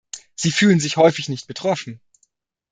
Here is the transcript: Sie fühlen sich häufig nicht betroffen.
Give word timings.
Sie 0.35 0.49
fühlen 0.51 0.79
sich 0.79 0.97
häufig 0.97 1.29
nicht 1.29 1.45
betroffen. 1.45 2.01